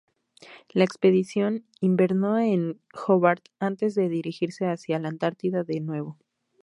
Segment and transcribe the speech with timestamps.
[0.71, 6.17] La expedición invernó en Hobart antes de dirigirse hacia la Antártida de nuevo.